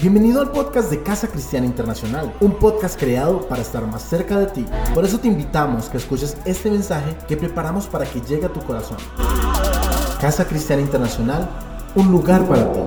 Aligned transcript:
Bienvenido 0.00 0.40
al 0.40 0.52
podcast 0.52 0.92
de 0.92 1.02
Casa 1.02 1.26
Cristiana 1.26 1.66
Internacional, 1.66 2.32
un 2.40 2.52
podcast 2.52 2.96
creado 2.96 3.40
para 3.48 3.62
estar 3.62 3.84
más 3.84 4.00
cerca 4.02 4.38
de 4.38 4.46
ti. 4.46 4.64
Por 4.94 5.04
eso 5.04 5.18
te 5.18 5.26
invitamos 5.26 5.88
que 5.88 5.96
escuches 5.96 6.36
este 6.44 6.70
mensaje 6.70 7.16
que 7.26 7.36
preparamos 7.36 7.88
para 7.88 8.04
que 8.04 8.20
llegue 8.20 8.46
a 8.46 8.48
tu 8.48 8.60
corazón. 8.60 8.98
Casa 10.20 10.46
Cristiana 10.46 10.82
Internacional, 10.82 11.48
un 11.96 12.12
lugar 12.12 12.46
para 12.46 12.70
ti. 12.72 12.78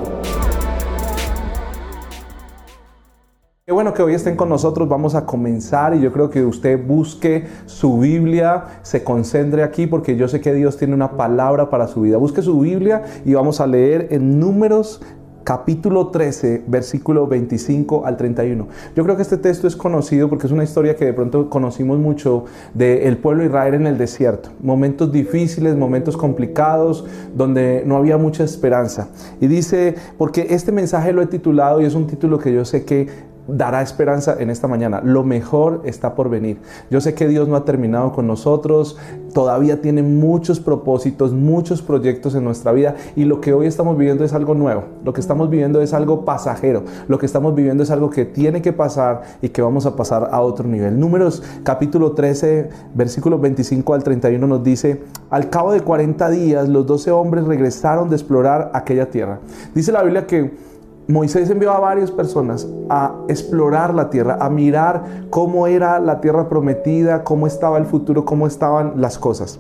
Qué 3.66 3.74
bueno 3.74 3.94
que 3.94 4.04
hoy 4.04 4.14
estén 4.14 4.38
con 4.38 4.48
nosotros, 4.48 4.88
vamos 4.88 5.14
a 5.14 5.26
comenzar 5.26 5.94
y 5.94 6.00
yo 6.00 6.14
creo 6.14 6.30
que 6.30 6.46
usted 6.46 6.82
busque 6.82 7.46
su 7.66 8.00
Biblia, 8.00 8.80
se 8.84 9.04
concentre 9.04 9.64
aquí 9.64 9.86
porque 9.86 10.16
yo 10.16 10.30
sé 10.30 10.40
que 10.40 10.54
Dios 10.54 10.78
tiene 10.78 10.94
una 10.94 11.18
palabra 11.18 11.70
para 11.70 11.88
su 11.88 12.02
vida. 12.02 12.16
Busque 12.16 12.42
su 12.42 12.58
Biblia 12.62 13.04
y 13.26 13.34
vamos 13.34 13.60
a 13.60 13.68
leer 13.68 14.08
en 14.12 14.40
números 14.40 15.02
capítulo 15.44 16.08
13, 16.08 16.64
versículo 16.68 17.28
25 17.28 18.06
al 18.06 18.18
31. 18.18 18.68
Yo 18.96 19.04
creo 19.04 19.16
que 19.16 19.22
este 19.22 19.38
texto 19.38 19.68
es 19.68 19.76
conocido 19.76 20.30
porque 20.30 20.48
es 20.48 20.54
una 20.54 20.64
historia 20.64 20.96
que 20.96 21.06
de 21.06 21.14
pronto 21.14 21.50
conocimos 21.50 22.00
mucho 22.00 22.46
del 22.74 23.18
pueblo 23.18 23.44
Israel 23.44 23.74
en 23.76 23.88
el 23.88 23.98
desierto. 23.98 24.50
Momentos 24.62 25.12
difíciles, 25.12 25.76
momentos 25.76 26.18
complicados, 26.18 27.06
donde 27.36 27.84
no 27.86 27.98
había 27.98 28.18
mucha 28.18 28.44
esperanza. 28.44 29.10
Y 29.40 29.48
dice, 29.48 29.96
porque 30.18 30.48
este 30.50 30.72
mensaje 30.72 31.14
lo 31.14 31.22
he 31.22 31.28
titulado 31.28 31.82
y 31.82 31.86
es 31.86 31.96
un 31.96 32.08
título 32.08 32.40
que 32.40 32.54
yo 32.54 32.66
sé 32.66 32.86
que 32.86 33.31
dará 33.48 33.82
esperanza 33.82 34.36
en 34.40 34.50
esta 34.50 34.68
mañana. 34.68 35.02
Lo 35.04 35.24
mejor 35.24 35.82
está 35.86 36.16
por 36.16 36.30
venir. 36.30 36.60
Yo 36.90 37.02
sé 37.02 37.14
que 37.14 37.28
Dios 37.28 37.48
no 37.48 37.56
ha 37.56 37.66
terminado 37.66 38.12
con 38.12 38.28
nosotros, 38.28 38.98
todavía 39.34 39.82
tiene 39.82 40.04
muchos 40.04 40.60
propósitos, 40.60 41.34
muchos 41.34 41.82
proyectos 41.82 42.36
en 42.36 42.44
nuestra 42.44 42.72
vida 42.72 42.96
y 43.16 43.26
lo 43.26 43.42
que 43.42 43.54
hoy 43.54 43.68
estamos 43.68 43.98
viviendo 43.98 44.24
es 44.24 44.34
algo 44.34 44.54
nuevo. 44.54 44.84
Lo 45.04 45.14
que 45.14 45.22
estamos 45.22 45.50
viviendo 45.50 45.82
es 45.82 45.94
algo 45.94 46.26
pasajero. 46.26 46.84
Lo 47.08 47.18
que 47.18 47.26
estamos 47.26 47.56
viviendo 47.56 47.84
es 47.84 47.92
algo 47.92 48.10
que 48.10 48.26
tiene 48.26 48.62
que 48.62 48.74
pasar 48.74 49.22
y 49.42 49.50
que 49.50 49.62
vamos 49.62 49.86
a 49.86 49.96
pasar 49.96 50.30
a 50.32 50.42
otro 50.42 50.68
nivel. 50.68 51.00
Números 51.00 51.44
capítulo 51.64 52.14
13, 52.14 52.70
versículos 52.94 53.42
25 53.42 53.94
al 53.94 54.04
31 54.04 54.46
nos 54.48 54.64
dice, 54.64 55.04
al 55.30 55.50
cabo 55.50 55.72
de 55.72 55.82
40 55.82 56.30
días 56.30 56.70
los 56.70 56.86
12 56.86 57.12
hombres 57.12 57.46
regresaron 57.46 58.10
de 58.10 58.16
explorar 58.16 58.72
aquella 58.74 59.10
tierra. 59.10 59.40
Dice 59.74 59.92
la 59.92 60.04
Biblia 60.04 60.28
que 60.28 60.71
Moisés 61.12 61.50
envió 61.50 61.72
a 61.72 61.80
varias 61.80 62.10
personas 62.12 62.68
a 62.90 63.16
explorar 63.28 63.94
la 63.94 64.10
tierra, 64.10 64.38
a 64.40 64.50
mirar 64.50 65.04
cómo 65.30 65.68
era 65.68 66.00
la 66.00 66.22
tierra 66.22 66.50
prometida, 66.50 67.24
cómo 67.24 67.48
estaba 67.48 67.78
el 67.78 67.86
futuro, 67.86 68.26
cómo 68.26 68.48
estaban 68.48 68.94
las 68.96 69.18
cosas. 69.18 69.60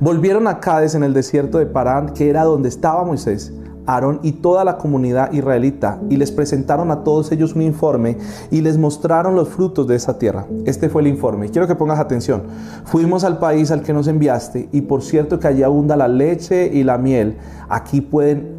Volvieron 0.00 0.46
a 0.46 0.60
Cádiz 0.60 0.94
en 0.94 1.02
el 1.02 1.14
desierto 1.14 1.58
de 1.58 1.66
Parán, 1.66 2.10
que 2.14 2.30
era 2.30 2.44
donde 2.44 2.68
estaba 2.68 3.04
Moisés, 3.04 3.52
Aarón 3.86 4.20
y 4.22 4.32
toda 4.32 4.64
la 4.64 4.76
comunidad 4.76 5.32
israelita, 5.32 5.98
y 6.08 6.16
les 6.16 6.30
presentaron 6.30 6.90
a 6.90 7.04
todos 7.04 7.32
ellos 7.32 7.54
un 7.54 7.62
informe 7.62 8.18
y 8.50 8.60
les 8.60 8.76
mostraron 8.76 9.34
los 9.34 9.48
frutos 9.48 9.86
de 9.86 9.96
esa 9.96 10.18
tierra. 10.18 10.46
Este 10.66 10.88
fue 10.88 11.02
el 11.02 11.08
informe. 11.08 11.48
Quiero 11.48 11.66
que 11.66 11.74
pongas 11.74 11.98
atención. 11.98 12.42
Fuimos 12.84 13.24
al 13.24 13.38
país 13.38 13.70
al 13.70 13.82
que 13.82 13.92
nos 13.92 14.06
enviaste, 14.06 14.68
y 14.72 14.82
por 14.82 15.02
cierto 15.02 15.38
que 15.38 15.48
allí 15.48 15.62
abunda 15.62 15.96
la 15.96 16.08
leche 16.08 16.70
y 16.72 16.84
la 16.84 16.98
miel. 16.98 17.38
Aquí 17.68 18.00
pueden 18.00 18.57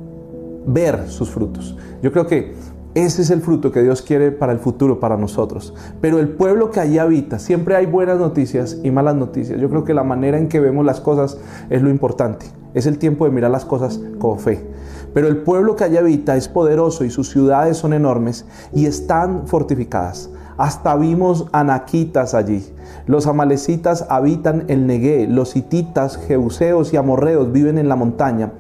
ver 0.66 1.10
sus 1.10 1.30
frutos. 1.30 1.78
Yo 2.02 2.12
creo 2.12 2.28
que 2.28 2.54
ese 2.96 3.22
es 3.22 3.30
el 3.30 3.42
fruto 3.42 3.72
que 3.72 3.84
Dios 3.84 4.02
quiere 4.02 4.32
para 4.32 4.52
el 4.52 4.58
futuro, 4.58 5.00
para 5.00 5.16
nosotros. 5.16 5.76
Pero 6.02 6.18
el 6.18 6.30
pueblo 6.30 6.72
que 6.72 6.80
allí 6.80 6.98
habita, 6.98 7.38
siempre 7.38 7.76
hay 7.76 7.86
buenas 7.86 8.18
noticias 8.18 8.80
y 8.84 8.90
malas 8.90 9.14
noticias. 9.14 9.60
Yo 9.62 9.70
creo 9.70 9.84
que 9.84 9.94
la 9.94 10.04
manera 10.04 10.40
en 10.40 10.50
que 10.50 10.60
vemos 10.60 10.84
las 10.84 11.00
cosas 11.00 11.38
es 11.70 11.84
lo 11.84 11.92
importante. 11.92 12.48
Es 12.74 12.88
el 12.88 12.98
tiempo 12.98 13.26
de 13.26 13.32
mirar 13.32 13.52
las 13.52 13.64
cosas 13.64 14.00
con 14.18 14.40
fe. 14.40 14.66
Pero 15.14 15.28
el 15.28 15.38
pueblo 15.38 15.76
que 15.76 15.84
allí 15.84 15.98
habita 15.98 16.36
es 16.36 16.48
poderoso 16.48 17.04
y 17.06 17.12
sus 17.12 17.30
ciudades 17.30 17.78
son 17.78 17.94
enormes 17.94 18.46
y 18.74 18.88
están 18.88 19.46
fortificadas. 19.48 20.32
Hasta 20.58 20.96
vimos 20.96 21.46
anaquitas 21.52 22.34
allí. 22.34 22.66
Los 23.06 23.28
amalecitas 23.28 24.08
habitan 24.10 24.66
el 24.68 24.88
Negué, 24.88 25.28
los 25.28 25.56
hititas, 25.56 26.18
jeuseos 26.18 26.92
y 26.92 26.98
amorreos 26.98 27.52
viven 27.52 27.78
en 27.78 27.88
la 27.88 27.96
montaña 27.96 28.52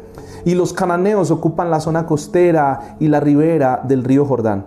y 0.46 0.56
los 0.56 0.74
cananeos 0.74 1.32
ocupan 1.32 1.70
la 1.70 1.80
zona 1.80 2.06
costera 2.06 2.98
y 3.00 3.08
la 3.08 3.20
ribera 3.20 3.82
del 3.84 4.04
río 4.04 4.26
Jordán. 4.26 4.66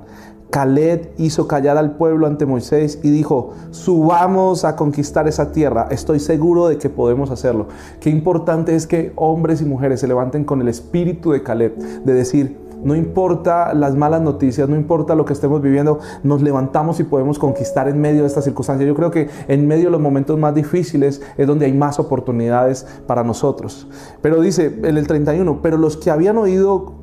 Caleb 0.53 1.12
hizo 1.16 1.49
callar 1.49 1.78
al 1.78 1.93
pueblo 1.93 2.27
ante 2.27 2.44
Moisés 2.44 2.99
y 3.03 3.10
dijo, 3.10 3.55
subamos 3.71 4.66
a 4.66 4.77
conquistar 4.77 5.27
esa 5.27 5.50
tierra, 5.50 5.88
estoy 5.91 6.21
seguro 6.21 6.69
de 6.69 6.77
que 6.77 6.91
podemos 6.91 7.31
hacerlo. 7.31 7.69
Qué 8.00 8.11
importante 8.11 8.75
es 8.75 8.87
que 8.87 9.12
hombres 9.16 9.62
y 9.62 9.65
mujeres 9.65 10.00
se 10.00 10.09
levanten 10.09 10.44
con 10.44 10.61
el 10.61 10.69
espíritu 10.69 11.32
de 11.32 11.43
Caleb, 11.43 11.75
de 11.78 12.12
decir, 12.12 12.59
no 12.84 12.94
importa 12.94 13.75
las 13.75 13.94
malas 13.94 14.20
noticias, 14.20 14.69
no 14.69 14.76
importa 14.76 15.15
lo 15.15 15.25
que 15.25 15.32
estemos 15.32 15.62
viviendo, 15.62 16.00
nos 16.22 16.43
levantamos 16.43 17.00
y 17.00 17.04
podemos 17.04 17.38
conquistar 17.38 17.88
en 17.88 18.00
medio 18.00 18.22
de 18.22 18.26
estas 18.26 18.44
circunstancias. 18.44 18.87
Yo 18.87 18.94
creo 18.94 19.10
que 19.10 19.28
en 19.48 19.66
medio 19.66 19.84
de 19.84 19.91
los 19.91 20.00
momentos 20.00 20.38
más 20.38 20.54
difíciles 20.54 21.22
es 21.37 21.47
donde 21.47 21.66
hay 21.66 21.72
más 21.72 21.98
oportunidades 21.98 22.87
para 23.06 23.25
nosotros. 23.25 23.87
Pero 24.20 24.41
dice 24.41 24.81
en 24.82 24.97
el 24.97 25.06
31, 25.06 25.60
pero 25.62 25.76
los 25.76 25.97
que 25.97 26.10
habían 26.10 26.38
oído 26.38 26.94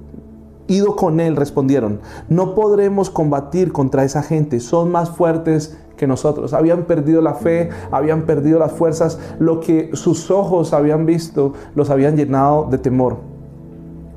ido 0.68 0.96
con 0.96 1.20
él 1.20 1.36
respondieron, 1.36 2.00
no 2.30 2.54
podremos 2.54 3.10
combatir 3.10 3.72
contra 3.72 4.04
esa 4.04 4.22
gente, 4.22 4.60
son 4.60 4.92
más 4.92 5.10
fuertes 5.10 5.78
que 5.98 6.06
nosotros. 6.06 6.54
Habían 6.54 6.86
perdido 6.86 7.22
la 7.22 7.34
fe, 7.34 7.70
habían 7.92 8.24
perdido 8.24 8.60
las 8.60 8.72
fuerzas, 8.72 9.20
lo 9.40 9.60
que 9.60 9.90
sus 9.94 10.30
ojos 10.30 10.74
habían 10.74 11.06
visto 11.06 11.54
los 11.74 11.90
habían 11.90 12.16
llenado 12.16 12.68
de 12.70 12.78
temor. 12.78 13.18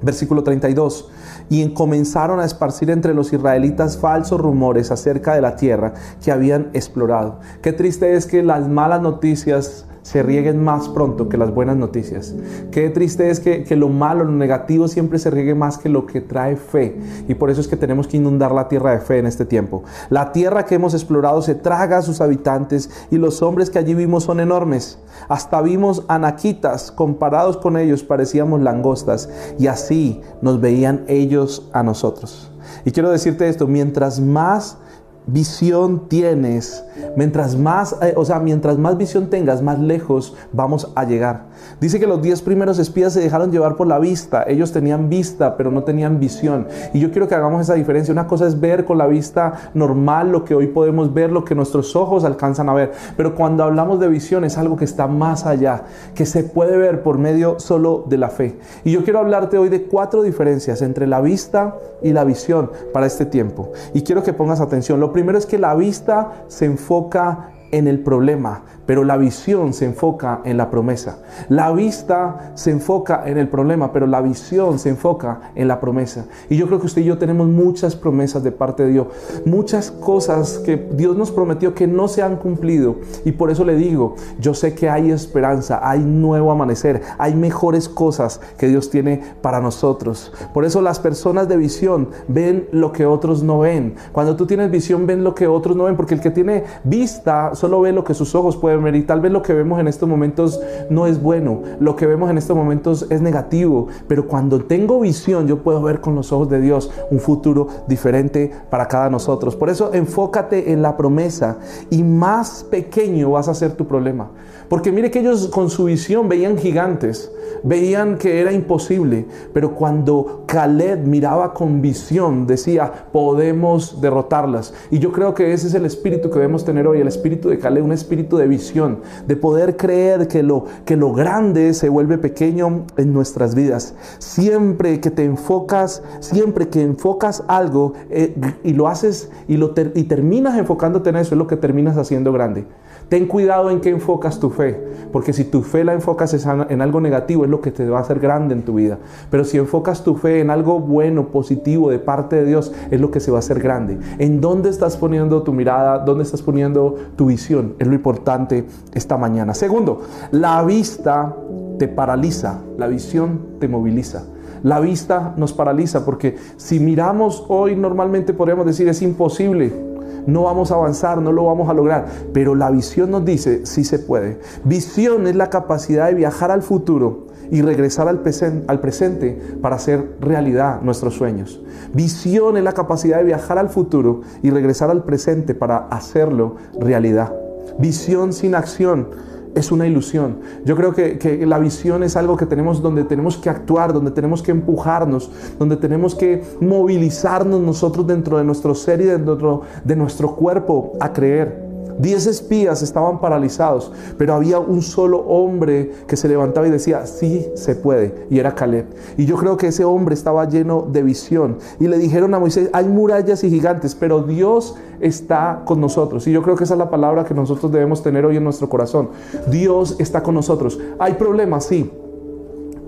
Versículo 0.02 0.42
32 0.42 1.11
y 1.48 1.68
comenzaron 1.74 2.40
a 2.40 2.44
esparcir 2.44 2.90
entre 2.90 3.14
los 3.14 3.32
israelitas 3.32 3.98
falsos 3.98 4.40
rumores 4.40 4.90
acerca 4.90 5.34
de 5.34 5.40
la 5.40 5.56
tierra 5.56 5.94
que 6.22 6.32
habían 6.32 6.70
explorado. 6.72 7.40
Qué 7.62 7.72
triste 7.72 8.14
es 8.14 8.26
que 8.26 8.42
las 8.42 8.68
malas 8.68 9.02
noticias 9.02 9.86
se 10.02 10.22
rieguen 10.22 10.62
más 10.62 10.88
pronto 10.88 11.28
que 11.28 11.36
las 11.36 11.54
buenas 11.54 11.76
noticias. 11.76 12.34
Qué 12.70 12.90
triste 12.90 13.30
es 13.30 13.40
que, 13.40 13.64
lo 13.76 13.88
malo, 13.88 14.24
lo 14.24 14.32
negativo 14.32 14.88
siempre 14.88 15.18
se 15.18 15.30
riegue 15.30 15.54
más 15.54 15.78
que 15.78 15.88
lo 15.88 16.06
que 16.06 16.20
trae 16.20 16.56
fe. 16.56 16.96
Y 17.28 17.34
por 17.34 17.50
eso 17.50 17.60
es 17.60 17.68
que 17.68 17.76
tenemos 17.76 18.06
que 18.06 18.16
inundar 18.16 18.52
la 18.52 18.68
tierra 18.68 18.92
de 18.92 19.00
fe 19.00 19.18
en 19.18 19.26
este 19.26 19.44
tiempo. 19.44 19.84
La 20.10 20.32
tierra 20.32 20.66
que 20.66 20.74
hemos 20.74 20.94
explorado 20.94 21.40
se 21.42 21.54
traga 21.54 21.98
a 21.98 22.02
sus 22.02 22.20
habitantes 22.20 22.90
y 23.10 23.18
los 23.18 23.42
hombres 23.42 23.70
que 23.70 23.78
allí 23.78 23.94
vimos 23.94 24.24
son 24.24 24.40
enormes. 24.40 24.98
Hasta 25.28 25.62
vimos 25.62 26.04
anaquitas, 26.08 26.90
comparados 26.90 27.56
con 27.56 27.76
ellos 27.76 28.02
parecíamos 28.02 28.60
langostas 28.60 29.30
y 29.58 29.68
así 29.68 30.20
nos 30.40 30.60
veían 30.60 31.04
ellos 31.06 31.68
a 31.72 31.82
nosotros. 31.82 32.50
Y 32.84 32.90
quiero 32.90 33.10
decirte 33.10 33.48
esto, 33.48 33.66
mientras 33.66 34.20
más 34.20 34.78
visión 35.26 36.08
tienes, 36.08 36.84
mientras 37.16 37.56
más, 37.56 37.96
eh, 38.02 38.14
o 38.16 38.24
sea, 38.24 38.38
mientras 38.40 38.78
más 38.78 38.96
visión 38.96 39.30
tengas, 39.30 39.62
más 39.62 39.78
lejos 39.78 40.34
vamos 40.52 40.90
a 40.94 41.04
llegar. 41.04 41.46
Dice 41.80 42.00
que 42.00 42.06
los 42.06 42.22
diez 42.22 42.42
primeros 42.42 42.78
espías 42.78 43.12
se 43.12 43.20
dejaron 43.20 43.50
llevar 43.50 43.76
por 43.76 43.86
la 43.86 43.98
vista. 43.98 44.44
Ellos 44.46 44.72
tenían 44.72 45.08
vista, 45.08 45.56
pero 45.56 45.70
no 45.70 45.84
tenían 45.84 46.20
visión. 46.20 46.66
Y 46.92 47.00
yo 47.00 47.10
quiero 47.10 47.28
que 47.28 47.34
hagamos 47.34 47.60
esa 47.60 47.74
diferencia. 47.74 48.12
Una 48.12 48.26
cosa 48.26 48.46
es 48.46 48.60
ver 48.60 48.84
con 48.84 48.98
la 48.98 49.06
vista 49.06 49.70
normal 49.74 50.30
lo 50.30 50.44
que 50.44 50.54
hoy 50.54 50.68
podemos 50.68 51.12
ver, 51.12 51.30
lo 51.30 51.44
que 51.44 51.54
nuestros 51.54 51.94
ojos 51.96 52.24
alcanzan 52.24 52.68
a 52.68 52.74
ver. 52.74 52.92
Pero 53.16 53.34
cuando 53.34 53.64
hablamos 53.64 54.00
de 54.00 54.08
visión 54.08 54.44
es 54.44 54.58
algo 54.58 54.76
que 54.76 54.84
está 54.84 55.06
más 55.06 55.46
allá, 55.46 55.84
que 56.14 56.26
se 56.26 56.44
puede 56.44 56.76
ver 56.76 57.02
por 57.02 57.18
medio 57.18 57.58
solo 57.58 58.04
de 58.08 58.18
la 58.18 58.28
fe. 58.28 58.58
Y 58.84 58.92
yo 58.92 59.04
quiero 59.04 59.20
hablarte 59.20 59.58
hoy 59.58 59.68
de 59.68 59.84
cuatro 59.84 60.22
diferencias 60.22 60.82
entre 60.82 61.06
la 61.06 61.20
vista 61.20 61.76
y 62.02 62.12
la 62.12 62.24
visión 62.24 62.70
para 62.92 63.06
este 63.06 63.26
tiempo. 63.26 63.72
Y 63.94 64.02
quiero 64.02 64.22
que 64.22 64.32
pongas 64.32 64.60
atención. 64.60 65.00
Lo 65.00 65.11
primero 65.12 65.38
es 65.38 65.46
que 65.46 65.58
la 65.58 65.74
vista 65.74 66.44
se 66.48 66.64
enfoca 66.66 67.51
en 67.72 67.88
el 67.88 67.98
problema, 68.00 68.62
pero 68.86 69.02
la 69.02 69.16
visión 69.16 69.72
se 69.72 69.86
enfoca 69.86 70.40
en 70.44 70.56
la 70.56 70.70
promesa. 70.70 71.18
La 71.48 71.72
vista 71.72 72.52
se 72.54 72.70
enfoca 72.70 73.22
en 73.26 73.38
el 73.38 73.48
problema, 73.48 73.92
pero 73.92 74.06
la 74.06 74.20
visión 74.20 74.78
se 74.78 74.90
enfoca 74.90 75.52
en 75.54 75.66
la 75.68 75.80
promesa. 75.80 76.26
Y 76.50 76.56
yo 76.56 76.66
creo 76.66 76.78
que 76.78 76.86
usted 76.86 77.02
y 77.02 77.06
yo 77.06 77.18
tenemos 77.18 77.48
muchas 77.48 77.96
promesas 77.96 78.42
de 78.42 78.52
parte 78.52 78.84
de 78.84 78.90
Dios, 78.90 79.06
muchas 79.44 79.90
cosas 79.90 80.58
que 80.58 80.76
Dios 80.92 81.16
nos 81.16 81.32
prometió 81.32 81.74
que 81.74 81.86
no 81.86 82.08
se 82.08 82.22
han 82.22 82.36
cumplido. 82.36 82.96
Y 83.24 83.32
por 83.32 83.50
eso 83.50 83.64
le 83.64 83.76
digo, 83.76 84.16
yo 84.38 84.52
sé 84.54 84.74
que 84.74 84.90
hay 84.90 85.10
esperanza, 85.10 85.80
hay 85.82 86.00
nuevo 86.00 86.52
amanecer, 86.52 87.02
hay 87.18 87.34
mejores 87.34 87.88
cosas 87.88 88.40
que 88.58 88.68
Dios 88.68 88.90
tiene 88.90 89.22
para 89.40 89.60
nosotros. 89.60 90.32
Por 90.52 90.64
eso 90.64 90.82
las 90.82 91.00
personas 91.00 91.48
de 91.48 91.56
visión 91.56 92.10
ven 92.28 92.68
lo 92.72 92.92
que 92.92 93.06
otros 93.06 93.42
no 93.42 93.60
ven. 93.60 93.94
Cuando 94.12 94.36
tú 94.36 94.46
tienes 94.46 94.70
visión, 94.70 95.06
ven 95.06 95.24
lo 95.24 95.34
que 95.34 95.46
otros 95.46 95.76
no 95.76 95.84
ven, 95.84 95.96
porque 95.96 96.14
el 96.14 96.20
que 96.20 96.30
tiene 96.30 96.64
vista 96.84 97.54
solo 97.62 97.80
ve 97.80 97.92
lo 97.92 98.02
que 98.02 98.12
sus 98.12 98.34
ojos 98.34 98.56
pueden 98.56 98.82
ver 98.82 98.96
y 98.96 99.02
tal 99.02 99.20
vez 99.20 99.30
lo 99.30 99.40
que 99.40 99.54
vemos 99.54 99.78
en 99.78 99.86
estos 99.86 100.08
momentos 100.08 100.60
no 100.90 101.06
es 101.06 101.22
bueno, 101.22 101.62
lo 101.78 101.94
que 101.94 102.08
vemos 102.08 102.28
en 102.28 102.36
estos 102.36 102.56
momentos 102.56 103.06
es 103.08 103.22
negativo, 103.22 103.86
pero 104.08 104.26
cuando 104.26 104.64
tengo 104.64 104.98
visión 104.98 105.46
yo 105.46 105.62
puedo 105.62 105.80
ver 105.80 106.00
con 106.00 106.16
los 106.16 106.32
ojos 106.32 106.48
de 106.48 106.60
Dios 106.60 106.90
un 107.12 107.20
futuro 107.20 107.68
diferente 107.86 108.50
para 108.68 108.88
cada 108.88 109.08
nosotros. 109.10 109.54
Por 109.54 109.70
eso 109.70 109.94
enfócate 109.94 110.72
en 110.72 110.82
la 110.82 110.96
promesa 110.96 111.58
y 111.88 112.02
más 112.02 112.64
pequeño 112.68 113.30
vas 113.30 113.46
a 113.46 113.54
ser 113.54 113.74
tu 113.74 113.86
problema. 113.86 114.30
Porque 114.72 114.90
mire 114.90 115.10
que 115.10 115.18
ellos 115.18 115.48
con 115.48 115.68
su 115.68 115.84
visión 115.84 116.30
veían 116.30 116.56
gigantes, 116.56 117.30
veían 117.62 118.16
que 118.16 118.40
era 118.40 118.52
imposible, 118.52 119.26
pero 119.52 119.74
cuando 119.74 120.44
Caleb 120.46 121.06
miraba 121.06 121.52
con 121.52 121.82
visión, 121.82 122.46
decía, 122.46 122.90
podemos 123.12 124.00
derrotarlas. 124.00 124.72
Y 124.90 124.98
yo 124.98 125.12
creo 125.12 125.34
que 125.34 125.52
ese 125.52 125.66
es 125.66 125.74
el 125.74 125.84
espíritu 125.84 126.30
que 126.30 126.36
debemos 126.36 126.64
tener 126.64 126.86
hoy, 126.86 127.02
el 127.02 127.06
espíritu 127.08 127.50
de 127.50 127.58
Caleb, 127.58 127.84
un 127.84 127.92
espíritu 127.92 128.38
de 128.38 128.46
visión, 128.46 129.00
de 129.26 129.36
poder 129.36 129.76
creer 129.76 130.26
que 130.26 130.42
lo, 130.42 130.64
que 130.86 130.96
lo 130.96 131.12
grande 131.12 131.74
se 131.74 131.90
vuelve 131.90 132.16
pequeño 132.16 132.86
en 132.96 133.12
nuestras 133.12 133.54
vidas. 133.54 133.94
Siempre 134.20 135.00
que 135.00 135.10
te 135.10 135.24
enfocas, 135.24 136.02
siempre 136.20 136.68
que 136.68 136.80
enfocas 136.80 137.44
algo 137.46 137.92
eh, 138.08 138.34
y 138.64 138.72
lo 138.72 138.88
haces 138.88 139.30
y, 139.48 139.58
lo 139.58 139.74
y 139.94 140.04
terminas 140.04 140.56
enfocándote 140.56 141.10
en 141.10 141.16
eso, 141.16 141.34
es 141.34 141.38
lo 141.38 141.46
que 141.46 141.58
terminas 141.58 141.98
haciendo 141.98 142.32
grande. 142.32 142.64
Ten 143.12 143.26
cuidado 143.26 143.68
en 143.68 143.82
qué 143.82 143.90
enfocas 143.90 144.40
tu 144.40 144.48
fe, 144.48 144.82
porque 145.12 145.34
si 145.34 145.44
tu 145.44 145.60
fe 145.60 145.84
la 145.84 145.92
enfocas 145.92 146.32
en 146.70 146.80
algo 146.80 146.98
negativo 146.98 147.44
es 147.44 147.50
lo 147.50 147.60
que 147.60 147.70
te 147.70 147.86
va 147.86 147.98
a 147.98 148.00
hacer 148.00 148.18
grande 148.20 148.54
en 148.54 148.62
tu 148.62 148.72
vida. 148.72 149.00
Pero 149.30 149.44
si 149.44 149.58
enfocas 149.58 150.02
tu 150.02 150.14
fe 150.14 150.40
en 150.40 150.48
algo 150.48 150.80
bueno, 150.80 151.26
positivo 151.26 151.90
de 151.90 151.98
parte 151.98 152.36
de 152.36 152.46
Dios, 152.46 152.72
es 152.90 152.98
lo 153.02 153.10
que 153.10 153.20
se 153.20 153.30
va 153.30 153.36
a 153.36 153.40
hacer 153.40 153.60
grande. 153.60 153.98
¿En 154.16 154.40
dónde 154.40 154.70
estás 154.70 154.96
poniendo 154.96 155.42
tu 155.42 155.52
mirada? 155.52 155.98
¿Dónde 155.98 156.24
estás 156.24 156.40
poniendo 156.40 156.94
tu 157.14 157.26
visión? 157.26 157.74
Es 157.78 157.86
lo 157.86 157.92
importante 157.92 158.64
esta 158.94 159.18
mañana. 159.18 159.52
Segundo, 159.52 160.00
la 160.30 160.62
vista 160.62 161.36
te 161.78 161.88
paraliza, 161.88 162.60
la 162.78 162.86
visión 162.86 163.40
te 163.58 163.68
moviliza. 163.68 164.24
La 164.62 164.80
vista 164.80 165.34
nos 165.36 165.52
paraliza 165.52 166.06
porque 166.06 166.36
si 166.56 166.80
miramos 166.80 167.44
hoy 167.48 167.76
normalmente 167.76 168.32
podríamos 168.32 168.64
decir 168.64 168.88
es 168.88 169.02
imposible 169.02 169.91
no 170.26 170.44
vamos 170.44 170.70
a 170.70 170.74
avanzar, 170.74 171.18
no 171.18 171.32
lo 171.32 171.44
vamos 171.44 171.68
a 171.68 171.74
lograr. 171.74 172.06
Pero 172.32 172.54
la 172.54 172.70
visión 172.70 173.10
nos 173.10 173.24
dice, 173.24 173.66
sí 173.66 173.84
se 173.84 173.98
puede. 173.98 174.40
Visión 174.64 175.26
es 175.26 175.36
la 175.36 175.50
capacidad 175.50 176.06
de 176.06 176.14
viajar 176.14 176.50
al 176.50 176.62
futuro 176.62 177.26
y 177.50 177.60
regresar 177.62 178.08
al, 178.08 178.22
al 178.66 178.80
presente 178.80 179.38
para 179.60 179.76
hacer 179.76 180.16
realidad 180.20 180.80
nuestros 180.82 181.14
sueños. 181.14 181.60
Visión 181.92 182.56
es 182.56 182.64
la 182.64 182.72
capacidad 182.72 183.18
de 183.18 183.24
viajar 183.24 183.58
al 183.58 183.68
futuro 183.68 184.22
y 184.42 184.50
regresar 184.50 184.90
al 184.90 185.04
presente 185.04 185.54
para 185.54 185.88
hacerlo 185.88 186.56
realidad. 186.78 187.34
Visión 187.78 188.32
sin 188.32 188.54
acción 188.54 189.08
es 189.54 189.72
una 189.72 189.86
ilusión. 189.86 190.38
Yo 190.64 190.76
creo 190.76 190.94
que, 190.94 191.44
la 191.46 191.58
visión 191.58 192.02
es 192.02 192.16
algo 192.16 192.36
que 192.36 192.46
tenemos 192.46 192.82
donde 192.82 193.04
tenemos 193.04 193.36
que 193.36 193.50
actuar, 193.50 193.92
donde 193.92 194.10
tenemos 194.10 194.42
que 194.42 194.50
empujarnos, 194.50 195.30
donde 195.58 195.76
tenemos 195.76 196.14
que 196.14 196.42
movilizarnos 196.60 197.60
nosotros 197.60 198.06
dentro 198.06 198.38
de 198.38 198.44
nuestro 198.44 198.74
ser 198.74 199.00
y 199.00 199.04
dentro 199.04 199.62
de 199.84 199.96
nuestro 199.96 200.34
cuerpo 200.34 200.92
a 201.00 201.12
creer. 201.12 201.71
Diez 202.02 202.26
espías 202.26 202.82
estaban 202.82 203.20
paralizados, 203.20 203.92
pero 204.18 204.34
había 204.34 204.58
un 204.58 204.82
solo 204.82 205.20
hombre 205.20 205.92
que 206.08 206.16
se 206.16 206.28
levantaba 206.28 206.66
y 206.66 206.70
decía, 206.70 207.06
sí 207.06 207.46
se 207.54 207.76
puede, 207.76 208.26
y 208.28 208.40
era 208.40 208.56
Caleb. 208.56 208.86
Y 209.16 209.24
yo 209.24 209.36
creo 209.36 209.56
que 209.56 209.68
ese 209.68 209.84
hombre 209.84 210.14
estaba 210.14 210.48
lleno 210.48 210.82
de 210.90 211.04
visión. 211.04 211.58
Y 211.78 211.86
le 211.86 211.98
dijeron 211.98 212.34
a 212.34 212.40
Moisés, 212.40 212.70
hay 212.72 212.86
murallas 212.86 213.44
y 213.44 213.50
gigantes, 213.50 213.94
pero 213.94 214.22
Dios 214.22 214.74
está 214.98 215.62
con 215.64 215.80
nosotros. 215.80 216.26
Y 216.26 216.32
yo 216.32 216.42
creo 216.42 216.56
que 216.56 216.64
esa 216.64 216.74
es 216.74 216.78
la 216.78 216.90
palabra 216.90 217.24
que 217.24 217.34
nosotros 217.34 217.70
debemos 217.70 218.02
tener 218.02 218.26
hoy 218.26 218.36
en 218.36 218.42
nuestro 218.42 218.68
corazón. 218.68 219.10
Dios 219.48 219.94
está 220.00 220.24
con 220.24 220.34
nosotros. 220.34 220.80
Hay 220.98 221.14
problemas, 221.14 221.66
sí, 221.66 221.88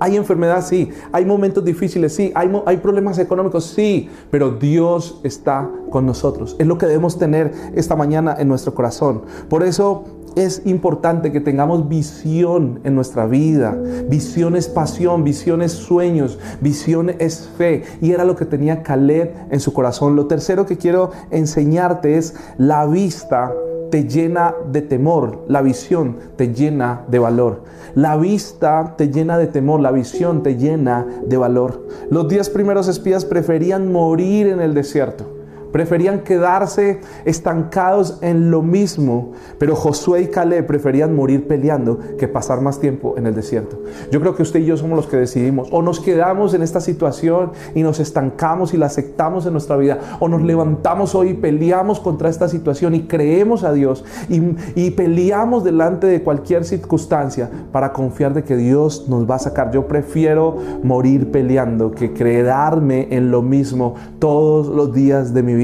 hay 0.00 0.16
enfermedad, 0.16 0.64
sí. 0.64 0.90
Hay 1.12 1.24
momentos 1.24 1.64
difíciles, 1.64 2.14
sí. 2.14 2.32
Hay, 2.34 2.76
problemas 2.78 3.18
económicos, 3.18 3.66
sí. 3.66 4.08
Pero 4.30 4.50
Dios 4.52 5.20
está 5.22 5.70
con 5.90 6.06
nosotros. 6.06 6.56
Es 6.58 6.66
lo 6.66 6.78
que 6.78 6.86
debemos 6.86 7.18
tener 7.18 7.52
esta 7.74 7.96
mañana 7.96 8.36
en 8.38 8.48
nuestro 8.48 8.74
corazón. 8.74 9.22
Por 9.48 9.62
eso 9.62 10.04
es 10.36 10.62
importante 10.64 11.30
que 11.30 11.40
tengamos 11.40 11.88
visión 11.88 12.80
en 12.82 12.94
nuestra 12.94 13.26
vida. 13.26 13.78
Visión 14.08 14.56
es 14.56 14.68
pasión, 14.68 15.22
visión 15.22 15.62
es 15.62 15.72
sueños, 15.72 16.38
visión 16.60 17.10
es 17.18 17.48
fe. 17.56 17.84
Y 18.00 18.12
era 18.12 18.24
lo 18.24 18.34
que 18.34 18.44
tenía 18.44 18.82
Caleb 18.82 19.32
en 19.50 19.60
su 19.60 19.72
corazón. 19.72 20.16
Lo 20.16 20.26
tercero 20.26 20.66
que 20.66 20.76
quiero 20.76 21.12
enseñarte 21.30 22.16
es 22.16 22.34
la 22.58 22.86
vista 22.86 23.52
te 23.94 24.08
llena 24.08 24.56
de 24.72 24.82
temor, 24.82 25.44
la 25.46 25.62
visión 25.62 26.16
te 26.34 26.52
llena 26.52 27.04
de 27.06 27.20
valor. 27.20 27.62
La 27.94 28.16
vista 28.16 28.96
te 28.98 29.08
llena 29.08 29.38
de 29.38 29.46
temor, 29.46 29.78
la 29.78 29.92
visión 29.92 30.42
te 30.42 30.56
llena 30.56 31.06
de 31.24 31.36
valor. 31.36 31.86
Los 32.10 32.26
diez 32.26 32.50
primeros 32.50 32.88
espías 32.88 33.24
preferían 33.24 33.92
morir 33.92 34.48
en 34.48 34.60
el 34.60 34.74
desierto 34.74 35.43
preferían 35.74 36.20
quedarse 36.20 37.00
estancados 37.24 38.18
en 38.20 38.52
lo 38.52 38.62
mismo, 38.62 39.32
pero 39.58 39.74
Josué 39.74 40.22
y 40.22 40.26
Caleb 40.28 40.68
preferían 40.68 41.16
morir 41.16 41.48
peleando 41.48 41.98
que 42.16 42.28
pasar 42.28 42.60
más 42.60 42.78
tiempo 42.78 43.14
en 43.16 43.26
el 43.26 43.34
desierto. 43.34 43.80
Yo 44.12 44.20
creo 44.20 44.36
que 44.36 44.42
usted 44.42 44.60
y 44.60 44.66
yo 44.66 44.76
somos 44.76 44.94
los 44.94 45.08
que 45.08 45.16
decidimos, 45.16 45.66
o 45.72 45.82
nos 45.82 45.98
quedamos 45.98 46.54
en 46.54 46.62
esta 46.62 46.80
situación 46.80 47.50
y 47.74 47.82
nos 47.82 47.98
estancamos 47.98 48.72
y 48.72 48.76
la 48.76 48.86
aceptamos 48.86 49.46
en 49.46 49.52
nuestra 49.52 49.76
vida, 49.76 49.98
o 50.20 50.28
nos 50.28 50.42
levantamos 50.42 51.16
hoy 51.16 51.30
y 51.30 51.34
peleamos 51.34 51.98
contra 51.98 52.28
esta 52.28 52.48
situación 52.48 52.94
y 52.94 53.08
creemos 53.08 53.64
a 53.64 53.72
Dios 53.72 54.04
y, 54.28 54.42
y 54.76 54.92
peleamos 54.92 55.64
delante 55.64 56.06
de 56.06 56.22
cualquier 56.22 56.64
circunstancia 56.64 57.50
para 57.72 57.92
confiar 57.92 58.32
de 58.32 58.44
que 58.44 58.56
Dios 58.56 59.06
nos 59.08 59.28
va 59.28 59.34
a 59.34 59.40
sacar. 59.40 59.72
Yo 59.72 59.88
prefiero 59.88 60.56
morir 60.84 61.32
peleando 61.32 61.90
que 61.90 62.12
quedarme 62.12 63.08
en 63.10 63.32
lo 63.32 63.42
mismo 63.42 63.96
todos 64.20 64.68
los 64.68 64.94
días 64.94 65.34
de 65.34 65.42
mi 65.42 65.54
vida 65.54 65.63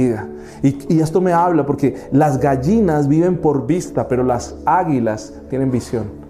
y, 0.63 1.01
esto 1.01 1.21
me 1.21 1.33
habla 1.33 1.67
porque 1.67 1.97
las 2.13 2.39
gallinas 2.39 3.09
viven 3.09 3.39
por 3.39 3.67
vista, 3.67 4.09
pero 4.09 4.23
las 4.23 4.57
águilas 4.65 5.35
tienen 5.49 5.71
visión. 5.71 6.21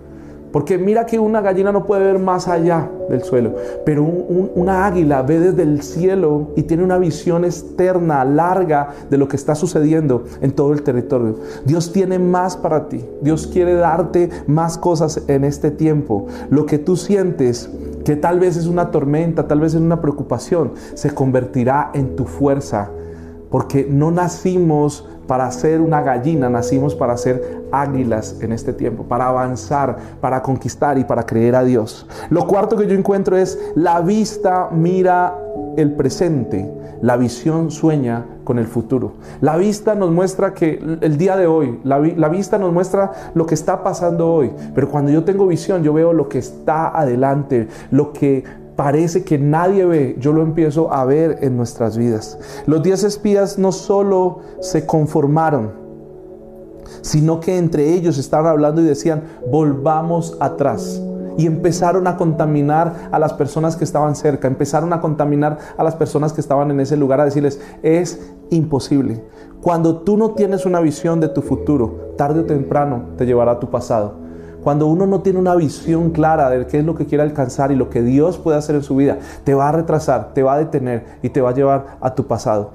Porque 0.52 0.78
mira 0.78 1.06
que 1.06 1.18
una 1.18 1.40
gallina 1.40 1.70
no 1.70 1.86
puede 1.86 2.02
ver 2.02 2.18
más 2.18 2.48
allá 2.48 2.90
del 3.08 3.22
suelo, 3.22 3.54
pero 3.84 4.02
una 4.02 4.84
águila 4.84 5.22
ve 5.22 5.38
desde 5.38 5.62
el 5.62 5.80
cielo 5.82 6.48
y 6.56 6.64
tiene 6.64 6.82
una 6.82 6.98
visión 6.98 7.44
externa, 7.44 8.24
larga 8.24 8.88
de 9.08 9.16
lo 9.16 9.28
que 9.28 9.36
está 9.36 9.54
sucediendo 9.54 10.24
en 10.40 10.50
todo 10.50 10.72
el 10.72 10.82
territorio. 10.82 11.36
Dios 11.64 11.92
tiene 11.92 12.18
más 12.18 12.56
para 12.56 12.88
ti. 12.88 13.04
Dios 13.22 13.46
quiere 13.46 13.74
darte 13.74 14.28
más 14.48 14.76
cosas 14.76 15.22
en 15.28 15.44
este 15.44 15.70
tiempo. 15.70 16.26
Lo 16.50 16.66
que 16.66 16.78
tú 16.78 16.96
sientes 16.96 17.70
que 18.04 18.16
tal 18.16 18.40
vez 18.40 18.56
es 18.56 18.66
una 18.66 18.90
tormenta, 18.90 19.46
tal 19.46 19.60
vez 19.60 19.74
es 19.74 19.80
una 19.80 20.00
preocupación, 20.00 20.72
se 20.94 21.14
convertirá 21.14 21.90
en 21.94 22.16
tu 22.16 22.24
fuerza 22.24 22.90
porque 23.50 23.86
no 23.88 24.10
nacimos 24.10 25.06
para 25.26 25.50
ser 25.52 25.80
una 25.80 26.02
gallina, 26.02 26.48
nacimos 26.48 26.94
para 26.94 27.16
ser 27.16 27.62
águilas 27.70 28.36
en 28.40 28.52
este 28.52 28.72
tiempo, 28.72 29.04
para 29.04 29.28
avanzar, 29.28 29.96
para 30.20 30.42
conquistar 30.42 30.98
y 30.98 31.04
para 31.04 31.24
creer 31.24 31.54
a 31.54 31.62
Dios. 31.62 32.06
Lo 32.30 32.46
cuarto 32.46 32.76
que 32.76 32.86
yo 32.86 32.94
encuentro 32.94 33.36
es 33.36 33.58
la 33.76 34.00
vista 34.00 34.70
mira 34.72 35.38
el 35.76 35.92
presente, 35.92 36.68
la 37.00 37.16
visión 37.16 37.70
sueña 37.70 38.26
con 38.44 38.58
el 38.58 38.66
futuro. 38.66 39.12
La 39.40 39.56
vista 39.56 39.94
nos 39.94 40.10
muestra 40.10 40.52
que 40.52 40.82
el 41.00 41.16
día 41.16 41.36
de 41.36 41.46
hoy, 41.46 41.78
la, 41.84 41.98
la, 41.98 42.28
vista 42.28 42.58
nos 42.58 42.72
muestra 42.72 43.12
lo 43.34 43.46
que 43.46 43.54
está 43.54 43.82
pasando 43.84 44.32
hoy, 44.32 44.50
pero 44.74 44.88
cuando 44.88 45.12
yo 45.12 45.22
tengo 45.22 45.46
visión, 45.46 45.82
yo 45.82 45.92
veo 45.92 46.12
lo 46.12 46.28
que 46.28 46.38
está 46.38 46.88
adelante, 46.88 47.68
lo 47.90 48.12
que 48.12 48.42
parece 48.76 49.24
que 49.24 49.38
nadie 49.38 49.84
ve, 49.84 50.16
yo 50.18 50.32
lo 50.32 50.42
empiezo 50.42 50.92
a 50.92 51.04
ver 51.04 51.38
en 51.42 51.56
nuestras 51.56 51.96
vidas. 51.96 52.38
Los 52.66 52.82
diez 52.82 53.04
espías 53.04 53.58
no 53.58 53.72
solo 53.72 54.40
se 54.60 54.86
conformaron, 54.86 55.72
sino 57.02 57.40
que 57.40 57.58
entre 57.58 57.94
ellos 57.94 58.18
estaban 58.18 58.46
hablando 58.46 58.80
y 58.80 58.84
decían, 58.84 59.22
volvamos 59.50 60.36
atrás. 60.40 61.02
Y 61.36 61.46
empezaron 61.46 62.06
a 62.06 62.16
contaminar 62.16 63.08
a 63.12 63.18
las 63.18 63.32
personas 63.32 63.76
que 63.76 63.84
estaban 63.84 64.14
cerca, 64.14 64.48
empezaron 64.48 64.92
a 64.92 65.00
contaminar 65.00 65.58
a 65.76 65.84
las 65.84 65.94
personas 65.94 66.32
que 66.32 66.40
estaban 66.40 66.70
en 66.70 66.80
ese 66.80 66.96
lugar, 66.96 67.20
a 67.20 67.24
decirles, 67.24 67.60
es 67.82 68.20
imposible. 68.50 69.24
Cuando 69.62 69.98
tú 69.98 70.16
no 70.16 70.32
tienes 70.32 70.66
una 70.66 70.80
visión 70.80 71.20
de 71.20 71.28
tu 71.28 71.40
futuro, 71.40 72.14
tarde 72.16 72.40
o 72.40 72.44
temprano 72.44 73.10
te 73.16 73.26
llevará 73.26 73.52
a 73.52 73.60
tu 73.60 73.70
pasado. 73.70 74.19
Cuando 74.62 74.86
uno 74.86 75.06
no 75.06 75.20
tiene 75.20 75.38
una 75.38 75.54
visión 75.54 76.10
clara 76.10 76.50
de 76.50 76.66
qué 76.66 76.80
es 76.80 76.84
lo 76.84 76.94
que 76.94 77.06
quiere 77.06 77.22
alcanzar 77.22 77.72
y 77.72 77.76
lo 77.76 77.88
que 77.88 78.02
Dios 78.02 78.38
puede 78.38 78.58
hacer 78.58 78.76
en 78.76 78.82
su 78.82 78.96
vida, 78.96 79.18
te 79.44 79.54
va 79.54 79.68
a 79.68 79.72
retrasar, 79.72 80.34
te 80.34 80.42
va 80.42 80.54
a 80.54 80.58
detener 80.58 81.06
y 81.22 81.30
te 81.30 81.40
va 81.40 81.50
a 81.50 81.54
llevar 81.54 81.98
a 82.00 82.14
tu 82.14 82.26
pasado. 82.26 82.72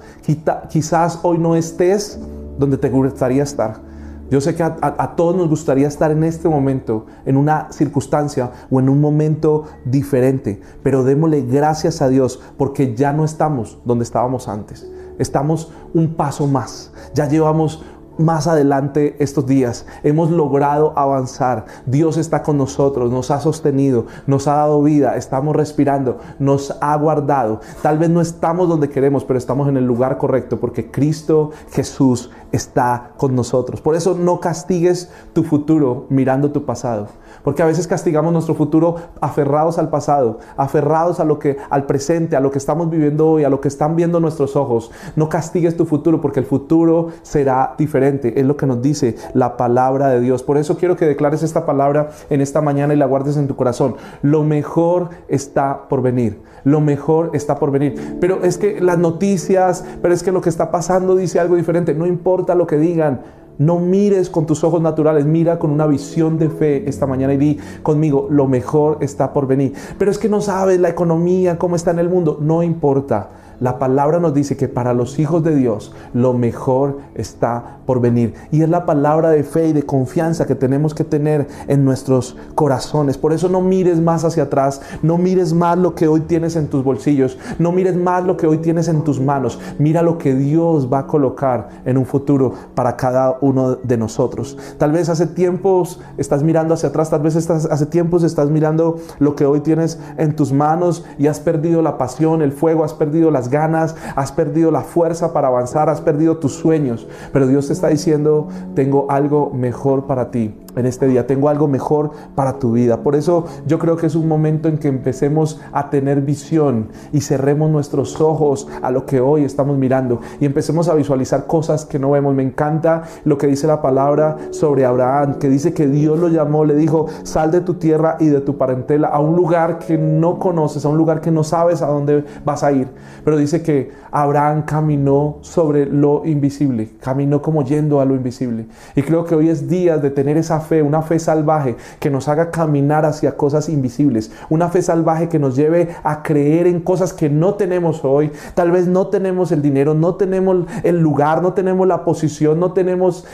Quizás 0.69 1.19
hoy 1.23 1.37
no 1.37 1.55
estés 1.55 2.19
donde 2.57 2.77
te 2.77 2.89
gustaría 2.89 3.43
estar. 3.43 3.95
Yo 4.31 4.41
sé 4.41 4.55
que 4.55 4.63
a, 4.63 5.13
todos 5.15 5.35
nos 5.35 5.47
gustaría 5.47 5.87
estar 5.87 6.09
en 6.09 6.23
este 6.23 6.49
momento, 6.49 7.05
en 7.25 7.37
una 7.37 7.71
circunstancia 7.71 8.51
o 8.71 8.79
en 8.79 8.89
un 8.89 8.99
momento 8.99 9.65
diferente, 9.85 10.59
pero 10.81 11.03
démosle 11.03 11.41
gracias 11.43 12.01
a 12.01 12.09
Dios 12.09 12.41
porque 12.57 12.95
ya 12.95 13.13
no 13.13 13.23
estamos 13.23 13.77
donde 13.85 14.03
estábamos 14.03 14.47
antes. 14.47 14.89
Estamos 15.19 15.71
un 15.93 16.15
paso 16.15 16.47
más. 16.47 16.91
Ya 17.13 17.29
llevamos 17.29 17.83
más 18.17 18.47
adelante 18.47 19.15
estos 19.19 19.45
días. 19.45 19.85
Hemos 20.03 20.31
logrado 20.31 20.93
avanzar. 20.95 21.65
Dios 21.85 22.17
está 22.17 22.43
con 22.43 22.57
nosotros, 22.57 23.11
nos 23.11 23.31
ha 23.31 23.39
sostenido, 23.39 24.05
nos 24.27 24.47
ha 24.47 24.55
dado 24.55 24.81
vida, 24.81 25.17
estamos 25.17 25.55
respirando, 25.55 26.19
nos 26.39 26.75
ha 26.81 26.95
guardado. 26.97 27.61
Tal 27.81 27.97
vez 27.97 28.09
no 28.09 28.21
estamos 28.21 28.69
donde 28.69 28.89
queremos, 28.89 29.23
pero 29.23 29.37
estamos 29.37 29.67
en 29.67 29.77
el 29.77 29.85
lugar 29.85 30.17
correcto 30.17 30.59
porque 30.59 30.91
Cristo 30.91 31.51
Jesús 31.71 32.31
está 32.51 33.11
con 33.17 33.35
nosotros. 33.35 33.81
Por 33.81 33.95
eso 33.95 34.15
no 34.15 34.39
castigues 34.39 35.11
tu 35.33 35.43
futuro 35.43 36.05
mirando 36.09 36.51
tu 36.51 36.65
pasado. 36.65 37.07
Porque 37.43 37.61
a 37.61 37.65
veces 37.65 37.87
castigamos 37.87 38.33
nuestro 38.33 38.55
futuro 38.55 38.95
aferrados 39.21 39.77
al 39.77 39.89
pasado, 39.89 40.39
aferrados 40.57 41.19
a 41.19 41.25
lo 41.25 41.37
que 41.37 41.57
al 41.69 41.85
presente, 41.85 42.35
a 42.35 42.39
lo 42.39 42.49
que 42.49 42.57
estamos 42.57 42.89
viviendo 42.89 43.27
hoy, 43.27 43.43
a 43.43 43.49
lo 43.49 43.61
que 43.61 43.67
están 43.67 43.95
viendo 43.95 44.19
nuestros 44.19 44.55
ojos. 44.55 44.89
No 45.15 45.29
castigues 45.29 45.77
tu 45.77 45.85
futuro 45.85 46.21
porque 46.21 46.39
el 46.39 46.45
futuro 46.45 47.09
será 47.21 47.75
diferente. 47.77 48.04
Es 48.05 48.45
lo 48.45 48.55
que 48.57 48.65
nos 48.65 48.81
dice 48.81 49.15
la 49.33 49.57
palabra 49.57 50.09
de 50.09 50.19
Dios. 50.21 50.43
Por 50.43 50.57
eso 50.57 50.77
quiero 50.77 50.95
que 50.95 51.05
declares 51.05 51.43
esta 51.43 51.65
palabra 51.65 52.09
en 52.29 52.41
esta 52.41 52.61
mañana 52.61 52.93
y 52.93 52.97
la 52.97 53.05
guardes 53.05 53.37
en 53.37 53.47
tu 53.47 53.55
corazón. 53.55 53.95
Lo 54.21 54.43
mejor 54.43 55.09
está 55.27 55.87
por 55.89 56.01
venir. 56.01 56.41
Lo 56.63 56.81
mejor 56.81 57.31
está 57.33 57.57
por 57.57 57.71
venir. 57.71 58.17
Pero 58.19 58.43
es 58.43 58.57
que 58.57 58.81
las 58.81 58.97
noticias, 58.97 59.83
pero 60.01 60.13
es 60.13 60.23
que 60.23 60.31
lo 60.31 60.41
que 60.41 60.49
está 60.49 60.71
pasando 60.71 61.15
dice 61.15 61.39
algo 61.39 61.55
diferente. 61.55 61.93
No 61.93 62.05
importa 62.05 62.55
lo 62.55 62.67
que 62.67 62.77
digan. 62.77 63.21
No 63.57 63.79
mires 63.79 64.29
con 64.29 64.45
tus 64.45 64.65
ojos 64.65 64.81
naturales, 64.81 65.25
mira 65.25 65.59
con 65.59 65.71
una 65.71 65.87
visión 65.87 66.37
de 66.37 66.49
fe 66.49 66.89
esta 66.89 67.07
mañana 67.07 67.33
y 67.35 67.37
di 67.37 67.59
conmigo, 67.83 68.27
lo 68.29 68.47
mejor 68.47 68.97
está 68.99 69.31
por 69.31 69.47
venir. 69.47 69.73
Pero 69.97 70.11
es 70.11 70.17
que 70.17 70.27
no 70.27 70.41
sabes 70.41 70.79
la 70.79 70.89
economía, 70.89 71.57
cómo 71.57 71.77
está 71.77 71.91
en 71.91 71.99
el 71.99 72.09
mundo, 72.09 72.37
no 72.41 72.63
importa. 72.63 73.29
La 73.59 73.79
palabra 73.79 74.19
nos 74.19 74.33
dice 74.33 74.57
que 74.57 74.67
para 74.67 74.93
los 74.93 75.19
hijos 75.19 75.43
de 75.43 75.55
Dios 75.55 75.93
lo 76.13 76.33
mejor 76.33 76.99
está 77.15 77.77
por 77.85 78.01
venir. 78.01 78.33
Y 78.51 78.61
es 78.61 78.69
la 78.69 78.85
palabra 78.85 79.29
de 79.29 79.43
fe 79.43 79.69
y 79.69 79.73
de 79.73 79.83
confianza 79.83 80.45
que 80.45 80.55
tenemos 80.55 80.93
que 80.93 81.03
tener 81.03 81.47
en 81.67 81.85
nuestros 81.85 82.35
corazones. 82.55 83.17
Por 83.17 83.33
eso 83.33 83.49
no 83.49 83.61
mires 83.61 83.99
más 84.01 84.25
hacia 84.25 84.43
atrás, 84.43 84.81
no 85.01 85.17
mires 85.17 85.53
más 85.53 85.77
lo 85.77 85.95
que 85.95 86.07
hoy 86.07 86.21
tienes 86.21 86.55
en 86.55 86.67
tus 86.67 86.83
bolsillos, 86.83 87.37
no 87.59 87.71
mires 87.71 87.95
más 87.95 88.23
lo 88.23 88.37
que 88.37 88.47
hoy 88.47 88.57
tienes 88.57 88.87
en 88.87 89.03
tus 89.03 89.19
manos. 89.19 89.59
Mira 89.77 90.01
lo 90.01 90.17
que 90.17 90.35
Dios 90.35 90.91
va 90.91 90.99
a 90.99 91.07
colocar 91.07 91.69
en 91.85 91.97
un 91.97 92.05
futuro 92.05 92.53
para 92.73 92.97
cada 92.97 93.37
uno 93.41 93.75
de 93.75 93.97
nosotros. 93.97 94.57
Tal 94.77 94.91
vez 94.91 95.09
hace 95.09 95.27
tiempos 95.27 95.99
estás 96.17 96.43
mirando 96.43 96.73
hacia 96.73 96.89
atrás, 96.89 97.09
tal 97.09 97.21
vez 97.21 97.35
estás, 97.35 97.65
hace 97.65 97.85
tiempos 97.85 98.23
estás 98.23 98.49
mirando 98.49 98.97
lo 99.19 99.35
que 99.35 99.45
hoy 99.45 99.61
tienes 99.61 99.99
en 100.17 100.35
tus 100.35 100.51
manos 100.51 101.05
y 101.17 101.27
has 101.27 101.39
perdido 101.39 101.81
la 101.81 101.97
pasión, 101.97 102.41
el 102.41 102.51
fuego, 102.51 102.83
has 102.83 102.93
perdido 102.93 103.31
las 103.31 103.44
ganas, 103.49 103.95
has 104.15 104.31
perdido 104.31 104.71
la 104.71 104.81
fuerza 104.81 105.33
para 105.33 105.47
avanzar, 105.47 105.89
has 105.89 106.01
perdido 106.01 106.37
tus 106.37 106.53
sueños. 106.53 107.07
Pero 107.31 107.47
Dios 107.47 107.67
te 107.67 107.73
está 107.73 107.87
diciendo, 107.87 108.47
tengo 108.73 109.07
algo 109.09 109.51
mejor 109.53 110.05
para 110.05 110.31
ti 110.31 110.53
en 110.75 110.85
este 110.85 111.07
día, 111.07 111.27
tengo 111.27 111.49
algo 111.49 111.67
mejor 111.67 112.11
para 112.35 112.59
tu 112.59 112.73
vida. 112.73 113.01
Por 113.01 113.15
eso 113.15 113.45
yo 113.65 113.79
creo 113.79 113.97
que 113.97 114.07
es 114.07 114.15
un 114.15 114.27
momento 114.27 114.67
en 114.67 114.77
que 114.77 114.87
empecemos 114.87 115.59
a 115.71 115.89
tener 115.89 116.21
visión 116.21 116.89
y 117.11 117.21
cerremos 117.21 117.69
nuestros 117.71 118.19
ojos 118.21 118.67
a 118.81 118.91
lo 118.91 119.05
que 119.05 119.21
hoy 119.21 119.43
estamos 119.43 119.77
mirando 119.77 120.19
y 120.39 120.45
empecemos 120.45 120.87
a 120.87 120.93
visualizar 120.93 121.47
cosas 121.47 121.85
que 121.85 121.99
no 121.99 122.11
vemos. 122.11 122.35
Me 122.35 122.43
encanta 122.43 123.03
lo 123.23 123.37
que 123.37 123.47
dice 123.47 123.67
la 123.67 123.81
palabra 123.81 124.37
sobre 124.51 124.85
Abraham, 124.85 125.35
que 125.39 125.49
dice 125.49 125.73
que 125.73 125.87
Dios 125.87 126.19
lo 126.19 126.27
llamó, 126.27 126.65
le 126.65 126.75
dijo, 126.75 127.07
sal 127.23 127.51
de 127.51 127.61
tu 127.61 127.75
tierra 127.75 128.17
y 128.19 128.27
de 128.27 128.41
tu 128.41 128.57
parentela 128.57 129.07
a 129.07 129.19
un 129.19 129.35
lugar 129.35 129.79
que 129.79 129.97
no 129.97 130.39
conoces, 130.39 130.85
a 130.85 130.89
un 130.89 130.97
lugar 130.97 131.21
que 131.21 131.31
no 131.31 131.43
sabes 131.43 131.81
a 131.81 131.87
dónde 131.87 132.23
vas 132.43 132.63
a 132.63 132.71
ir. 132.71 132.87
Pero 133.23 133.37
dice 133.37 133.61
que 133.61 133.91
Abraham 134.11 134.63
caminó 134.63 135.37
sobre 135.41 135.85
lo 135.85 136.25
invisible, 136.25 136.89
caminó 137.01 137.41
como 137.41 137.63
yendo 137.63 137.99
a 137.99 138.05
lo 138.05 138.15
invisible. 138.15 138.65
Y 138.95 139.01
creo 139.01 139.25
que 139.25 139.35
hoy 139.35 139.49
es 139.49 139.67
día 139.67 139.97
de 139.97 140.09
tener 140.09 140.37
esa 140.37 140.59
una 140.81 141.01
fe 141.01 141.19
salvaje 141.19 141.75
que 141.99 142.09
nos 142.09 142.27
haga 142.27 142.51
caminar 142.51 143.05
hacia 143.05 143.37
cosas 143.37 143.69
invisibles, 143.69 144.31
una 144.49 144.69
fe 144.69 144.81
salvaje 144.81 145.29
que 145.29 145.39
nos 145.39 145.55
lleve 145.55 145.89
a 146.03 146.23
creer 146.23 146.67
en 146.67 146.81
cosas 146.81 147.13
que 147.13 147.29
no 147.29 147.55
tenemos 147.55 148.03
hoy. 148.03 148.31
Tal 148.53 148.71
vez 148.71 148.87
no 148.87 149.07
tenemos 149.07 149.51
el 149.51 149.61
dinero, 149.61 149.93
no 149.93 150.15
tenemos 150.15 150.65
el 150.83 150.99
lugar, 150.99 151.41
no 151.41 151.53
tenemos 151.53 151.87
la 151.87 152.03
posición, 152.03 152.59
no 152.59 152.73
tenemos 152.73 153.25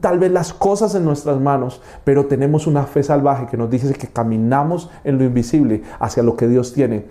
tal 0.00 0.18
vez 0.18 0.30
las 0.30 0.52
cosas 0.52 0.94
en 0.94 1.04
nuestras 1.04 1.40
manos, 1.40 1.82
pero 2.04 2.26
tenemos 2.26 2.66
una 2.66 2.84
fe 2.84 3.02
salvaje 3.02 3.46
que 3.46 3.56
nos 3.56 3.70
dice 3.70 3.92
que 3.94 4.08
caminamos 4.08 4.90
en 5.04 5.18
lo 5.18 5.24
invisible 5.24 5.82
hacia 5.98 6.22
lo 6.22 6.36
que 6.36 6.48
Dios 6.48 6.72
tiene 6.72 7.06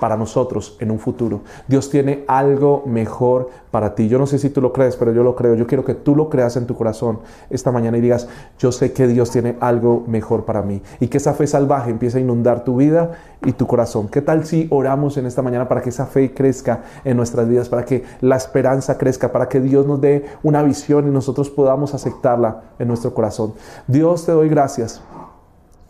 para 0.00 0.16
nosotros 0.16 0.76
en 0.80 0.90
un 0.90 0.98
futuro. 0.98 1.40
Dios 1.68 1.90
tiene 1.90 2.24
algo 2.26 2.82
mejor 2.86 3.50
para 3.70 3.94
ti. 3.94 4.08
Yo 4.08 4.18
no 4.18 4.26
sé 4.26 4.38
si 4.38 4.50
tú 4.50 4.60
lo 4.60 4.72
crees, 4.72 4.96
pero 4.96 5.12
yo 5.12 5.22
lo 5.22 5.36
creo. 5.36 5.54
Yo 5.54 5.66
quiero 5.66 5.84
que 5.84 5.94
tú 5.94 6.16
lo 6.16 6.30
creas 6.30 6.56
en 6.56 6.66
tu 6.66 6.74
corazón 6.74 7.20
esta 7.50 7.70
mañana 7.70 7.98
y 7.98 8.00
digas, 8.00 8.28
yo 8.58 8.72
sé 8.72 8.92
que 8.92 9.06
Dios 9.06 9.30
tiene 9.30 9.56
algo 9.60 10.04
mejor 10.06 10.44
para 10.44 10.62
mí. 10.62 10.82
Y 10.98 11.08
que 11.08 11.18
esa 11.18 11.34
fe 11.34 11.46
salvaje 11.46 11.90
empiece 11.90 12.18
a 12.18 12.20
inundar 12.20 12.64
tu 12.64 12.76
vida 12.76 13.12
y 13.44 13.52
tu 13.52 13.66
corazón. 13.66 14.08
¿Qué 14.08 14.22
tal 14.22 14.46
si 14.46 14.66
oramos 14.70 15.16
en 15.16 15.26
esta 15.26 15.42
mañana 15.42 15.68
para 15.68 15.82
que 15.82 15.90
esa 15.90 16.06
fe 16.06 16.32
crezca 16.32 16.82
en 17.04 17.16
nuestras 17.16 17.48
vidas, 17.48 17.68
para 17.68 17.84
que 17.84 18.04
la 18.20 18.36
esperanza 18.36 18.96
crezca, 18.96 19.30
para 19.30 19.48
que 19.48 19.60
Dios 19.60 19.86
nos 19.86 20.00
dé 20.00 20.24
una 20.42 20.62
visión 20.62 21.06
y 21.06 21.10
nosotros 21.10 21.50
podamos 21.50 21.94
aceptarla 21.94 22.62
en 22.78 22.88
nuestro 22.88 23.12
corazón? 23.12 23.54
Dios 23.86 24.24
te 24.24 24.32
doy 24.32 24.48
gracias 24.48 25.02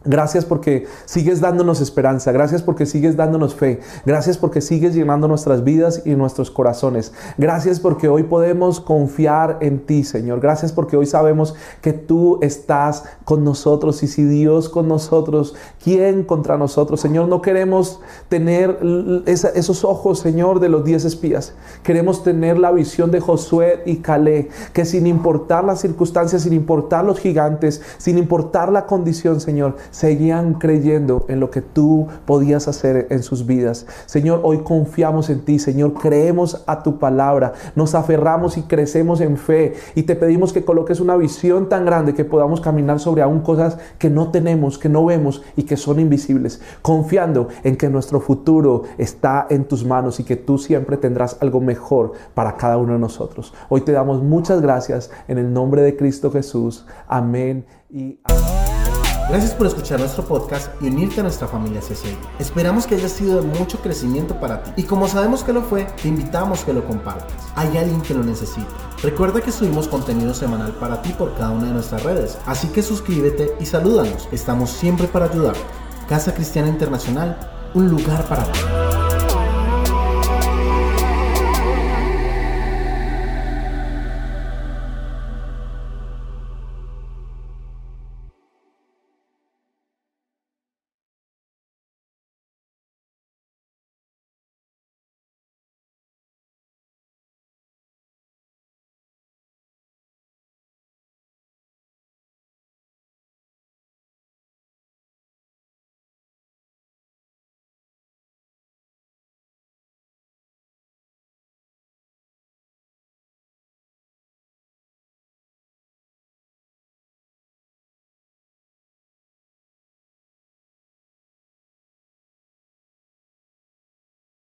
Gracias 0.02 0.46
porque 0.46 0.86
sigues 1.04 1.42
dándonos 1.42 1.82
esperanza, 1.82 2.32
gracias 2.32 2.62
porque 2.62 2.86
sigues 2.86 3.16
dándonos 3.16 3.54
fe, 3.54 3.80
gracias 4.06 4.38
porque 4.38 4.62
sigues 4.62 4.94
llenando 4.94 5.28
nuestras 5.28 5.62
vidas 5.62 6.04
y 6.06 6.14
nuestros 6.14 6.50
corazones. 6.50 7.12
Gracias 7.36 7.80
porque 7.80 8.08
hoy 8.08 8.22
podemos 8.22 8.80
confiar 8.80 9.58
en 9.60 9.80
ti, 9.80 10.04
Señor. 10.04 10.40
Gracias 10.40 10.72
porque 10.72 10.96
hoy 10.96 11.04
sabemos 11.04 11.54
que 11.82 11.92
tú 11.92 12.38
estás 12.40 13.04
con 13.24 13.44
nosotros 13.44 14.02
y 14.02 14.06
si 14.06 14.24
Dios 14.24 14.70
con 14.70 14.88
nosotros, 14.88 15.54
¿quién 15.84 16.24
contra 16.24 16.56
nosotros? 16.56 16.98
Señor, 16.98 17.28
no 17.28 17.42
queremos 17.42 18.00
tener 18.30 18.78
esos 19.26 19.84
ojos, 19.84 20.18
Señor, 20.20 20.60
de 20.60 20.70
los 20.70 20.82
diez 20.82 21.04
espías. 21.04 21.52
Queremos 21.82 22.22
tener 22.22 22.56
la 22.56 22.72
visión 22.72 23.10
de 23.10 23.20
Josué 23.20 23.82
y 23.84 23.96
Calé, 23.96 24.48
que 24.72 24.86
sin 24.86 25.06
importar 25.06 25.64
las 25.64 25.82
circunstancias, 25.82 26.40
sin 26.40 26.54
importar 26.54 27.04
los 27.04 27.20
gigantes, 27.20 27.82
sin 27.98 28.16
importar 28.16 28.72
la 28.72 28.86
condición, 28.86 29.42
Señor, 29.42 29.76
seguían 29.90 30.54
creyendo 30.54 31.24
en 31.28 31.40
lo 31.40 31.50
que 31.50 31.62
tú 31.62 32.08
podías 32.26 32.68
hacer 32.68 33.06
en 33.10 33.22
sus 33.22 33.46
vidas. 33.46 33.86
Señor, 34.06 34.40
hoy 34.42 34.58
confiamos 34.58 35.30
en 35.30 35.44
ti, 35.44 35.58
Señor, 35.58 35.94
creemos 35.94 36.62
a 36.66 36.82
tu 36.82 36.98
palabra, 36.98 37.52
nos 37.74 37.94
aferramos 37.94 38.56
y 38.56 38.62
crecemos 38.62 39.20
en 39.20 39.36
fe 39.36 39.74
y 39.94 40.04
te 40.04 40.16
pedimos 40.16 40.52
que 40.52 40.64
coloques 40.64 41.00
una 41.00 41.16
visión 41.16 41.68
tan 41.68 41.84
grande 41.84 42.14
que 42.14 42.24
podamos 42.24 42.60
caminar 42.60 43.00
sobre 43.00 43.22
aún 43.22 43.40
cosas 43.40 43.78
que 43.98 44.10
no 44.10 44.30
tenemos, 44.30 44.78
que 44.78 44.88
no 44.88 45.04
vemos 45.04 45.42
y 45.56 45.64
que 45.64 45.76
son 45.76 46.00
invisibles, 46.00 46.60
confiando 46.82 47.48
en 47.64 47.76
que 47.76 47.88
nuestro 47.88 48.20
futuro 48.20 48.84
está 48.98 49.46
en 49.50 49.64
tus 49.64 49.84
manos 49.84 50.20
y 50.20 50.24
que 50.24 50.36
tú 50.36 50.58
siempre 50.58 50.96
tendrás 50.96 51.36
algo 51.40 51.60
mejor 51.60 52.12
para 52.34 52.56
cada 52.56 52.76
uno 52.76 52.92
de 52.94 52.98
nosotros. 52.98 53.52
Hoy 53.68 53.82
te 53.82 53.92
damos 53.92 54.22
muchas 54.22 54.60
gracias 54.60 55.10
en 55.28 55.38
el 55.38 55.52
nombre 55.52 55.82
de 55.82 55.96
Cristo 55.96 56.30
Jesús. 56.30 56.86
Amén 57.06 57.66
y 57.90 58.20
amén. 58.24 58.69
Gracias 59.30 59.54
por 59.54 59.68
escuchar 59.68 60.00
nuestro 60.00 60.24
podcast 60.24 60.72
y 60.82 60.88
unirte 60.88 61.20
a 61.20 61.22
nuestra 61.22 61.46
familia 61.46 61.80
CCI. 61.80 62.18
Esperamos 62.40 62.84
que 62.84 62.96
haya 62.96 63.08
sido 63.08 63.40
de 63.40 63.46
mucho 63.46 63.78
crecimiento 63.78 64.40
para 64.40 64.60
ti. 64.60 64.72
Y 64.76 64.82
como 64.82 65.06
sabemos 65.06 65.44
que 65.44 65.52
lo 65.52 65.62
fue, 65.62 65.84
te 66.02 66.08
invitamos 66.08 66.64
que 66.64 66.72
lo 66.72 66.84
compartas. 66.84 67.32
Hay 67.54 67.76
alguien 67.76 68.02
que 68.02 68.12
lo 68.12 68.24
necesita. 68.24 68.66
Recuerda 69.04 69.40
que 69.40 69.52
subimos 69.52 69.86
contenido 69.86 70.34
semanal 70.34 70.72
para 70.72 71.00
ti 71.00 71.12
por 71.12 71.32
cada 71.36 71.50
una 71.50 71.68
de 71.68 71.74
nuestras 71.74 72.02
redes. 72.02 72.38
Así 72.44 72.66
que 72.70 72.82
suscríbete 72.82 73.54
y 73.60 73.66
salúdanos. 73.66 74.28
Estamos 74.32 74.70
siempre 74.70 75.06
para 75.06 75.26
ayudar. 75.26 75.54
Casa 76.08 76.34
Cristiana 76.34 76.66
Internacional, 76.66 77.38
un 77.74 77.88
lugar 77.88 78.24
para 78.24 78.42
ti. 78.50 78.58